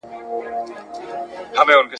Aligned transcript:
صدیق 1.55 1.59
علیم 1.59 1.85